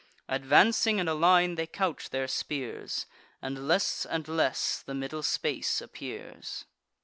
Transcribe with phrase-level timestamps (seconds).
[0.27, 3.05] Advancing in a line, they couch their spears;
[3.39, 6.65] And less and less the middle space appears.